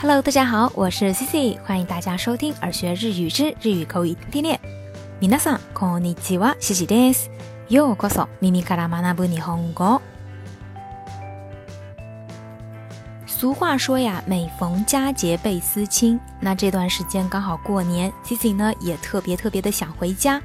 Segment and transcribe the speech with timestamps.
[0.00, 4.60] Hello，大家好，我是 Cici，欢迎大家收听耳学日语之日语口语天天练。
[5.20, 7.30] 皆さんこんにちは、Cici です。
[7.68, 10.00] ようこそ耳から学ぶ日本語。
[13.26, 16.18] 俗话说呀，每逢佳节倍思亲。
[16.40, 20.40] 那这段时间刚好过年，Cici 呢也特别特别的想回家，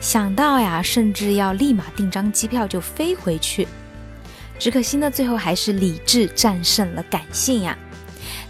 [0.00, 3.66] 想到呀，甚至要立马订张机票就飞回去。
[4.58, 7.76] 只可惜呢，最后还是理智战胜了感性呀。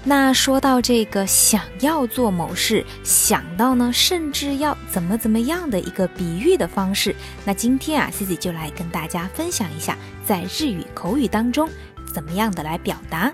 [0.05, 7.15] 那说到这个想要做某事，想到呢，甚至要怎么怎么样的一个比喻的方式，
[7.45, 11.69] 那今天啊，Cici 就来跟大家分享一下，在日语口语当中
[12.13, 13.33] 怎么样的来表达。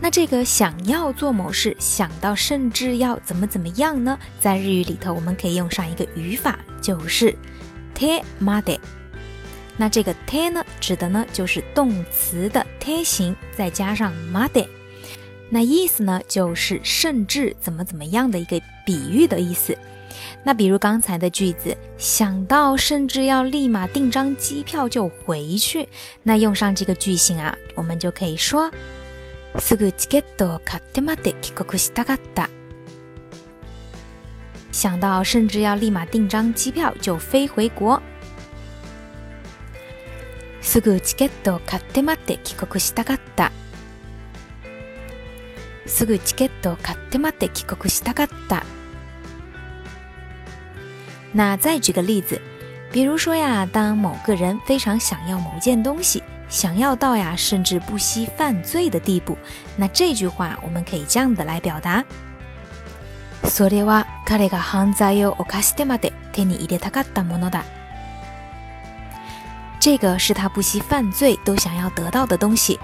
[0.00, 4.16] 那这个想要做某事，想到甚至要怎么怎么样呢？
[4.40, 7.34] 在日语里头，我们可以用上一个语法，就是
[7.96, 8.78] てまで。
[9.76, 14.68] 那这个て呢，指的呢就是动词的て形，再加上まで。
[15.52, 19.76] 那意思呢，就是甚至怎么怎么样的一个比喻的意思。
[20.44, 25.88] 那比如刚才的句子，想到甚至要立马订张机票就回去，
[26.22, 28.70] 那用上这个句型啊，我们就可以说。
[29.58, 32.48] すぐチケットを買ってまで帰国したかった。
[34.70, 38.00] 想到甚至要立马订张机票就飞回国。
[40.60, 43.50] すぐチケットを買ってまで帰国したかった。
[45.86, 48.64] すぐチケットを買ってまで帰国したかった。
[51.32, 52.40] 那再举个例子，
[52.90, 56.22] 比如说呀，当某个人非常想要某件东西。
[56.50, 59.36] 想要到呀，甚至不惜犯罪的地步，
[59.76, 62.04] 那这句话我们可以这样的来表达：
[63.44, 67.64] それは彼が犯罪を犯してまで手に入れたかったものだ。
[69.78, 72.80] 这个是他不惜犯罪都想要得到的东西。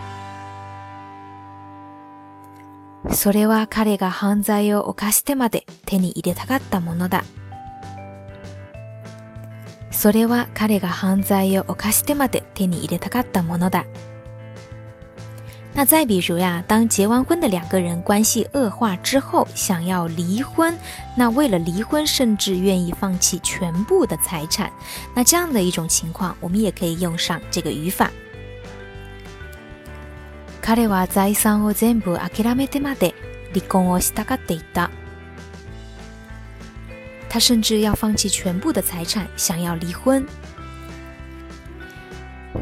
[3.10, 7.24] それは彼が犯罪を犯してまで手に入れたかったものだ。
[9.90, 13.84] それは彼が犯罪を犯してまで手に入れたかったものだ。
[15.76, 20.72] 那再比如呀，当结完婚的两个人关系恶化之后，想要离婚，
[21.16, 24.70] 那为了离婚，甚至愿意放弃全部的财产，
[25.14, 28.10] 那这样的一种情况，我们也可以用上这个语法。
[30.68, 33.14] 彼は財産を全部諦めてまで
[33.52, 34.90] 離婚をしたがっていた。
[37.28, 40.24] 他甚至要放弃全部的财产，想要离婚。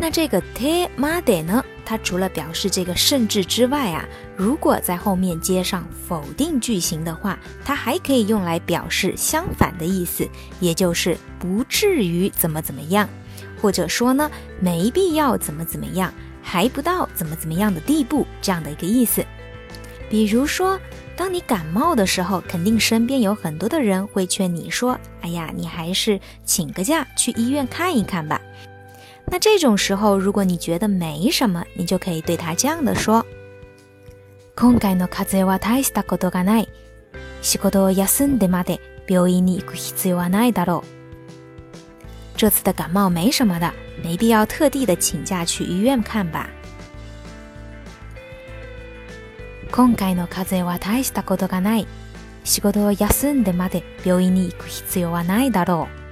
[0.00, 1.62] 那这个 te made 呢？
[1.84, 10.26] 它除了表示这个甚至之外啊，如果在后面接上否定句型的话，它还可以用来表示相反的意思，
[10.60, 13.06] 也就是不至于怎么怎么样，
[13.60, 16.12] 或者说呢，没必要怎么怎么样，
[16.46, 19.24] 还不到怎么怎么样的地步这样的一个意思。
[20.08, 20.80] 比如说。
[21.14, 28.40] 当你感冒的时候，肯定身边有很多的人会劝你说：“哎呀，你还是请个假去医院看一看吧。”
[29.30, 33.24] 那这种时候，如果你觉得没什么，你就可以对他这样的说：“
[34.56, 36.68] 今回の風邪は大したことがない。
[37.42, 40.86] 仕事を休んでまで病院に行く必要はないだろう。”
[42.36, 43.72] 这次的感冒没什么的，
[44.02, 46.48] 没必要特地的请假去医院看吧。
[49.70, 51.86] 今回の風邪は大したことがない。
[52.44, 56.02] 仕事を休んでまで病院に行く必要はないだろう。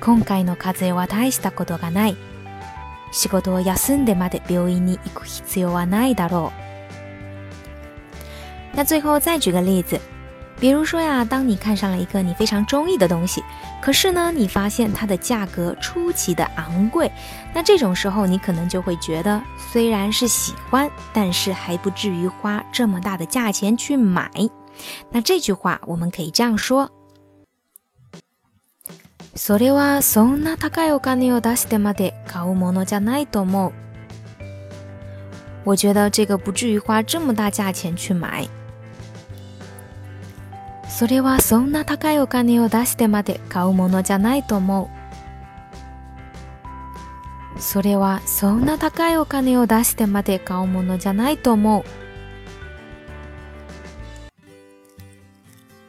[0.00, 2.16] 今回の風邪は大したことがない。
[3.12, 6.52] 仕事を休んでまで病院に行く必要はないだろ
[8.74, 8.76] う。
[8.76, 10.00] 那最后再举个例子。
[10.62, 13.44] 比如说呀，当你看上了一个你非常中意的东西，
[13.80, 17.08] 可是呢，你发现它的价格出奇的昂贵，
[17.54, 19.40] 那这种时候你可能就会觉得，
[19.72, 24.28] 虽然是喜欢，但是还不至于花这么大的价钱去买。
[25.12, 26.90] 那这句话我们可以这样说：
[29.36, 33.72] それはそんな高いお金を出してまで買うものじゃないと思う。
[35.62, 38.48] 我觉得这个不至于花这么大价钱去买。
[40.95, 44.87] それはそんな高いお金を出してまで買うものじゃないと思う。
[47.59, 51.83] それはそんな高いお金を出してまで買うものじゃないと思う。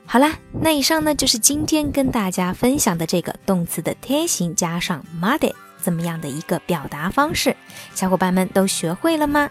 [0.06, 5.52] 好啦，那以上呢就是今天跟大家分享的这个动词的贴形加上 made
[5.82, 7.54] 怎么样的一个表达方式，
[7.94, 9.50] 小伙伴们都学会了吗？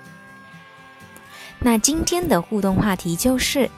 [1.59, 3.69] 那今天的互动话题就是。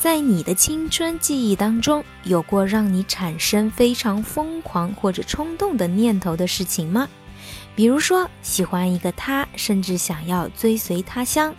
[0.00, 7.06] 在你的青春记忆当中，有过让你产生非常疯狂或者冲动的念头的事情吗？
[7.76, 11.54] 比如说喜欢一个他，甚至想要追随他乡，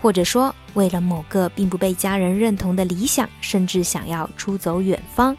[0.00, 5.36] 或者说为了某个并不被家人认同的理想，甚至想要出走远方。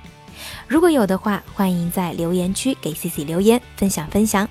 [0.67, 4.47] 如果有的话，欢迎在留言区给 Cici 留言分享分享。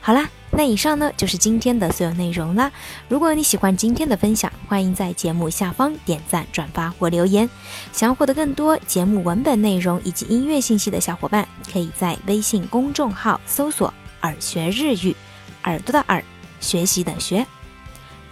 [0.00, 2.71] 好啦，那以上呢就是今天的所有内容啦。
[3.09, 7.49] 如果你喜欢今天的分享，欢迎在节目下方点赞、转发或留言。
[7.91, 15.15] 想要获得更多节目文本内容以及音乐信息的小伙伴，可以在微信公众号搜索“耳学日语”，
[15.63, 16.23] 耳朵的耳，
[16.59, 17.45] 学习的学。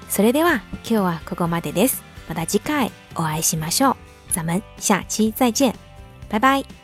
[0.10, 2.02] それでは今日はここまでです。
[2.28, 3.96] また次回お会いしましょう。
[4.32, 5.74] 咱们下期再见，
[6.30, 6.79] 拜拜。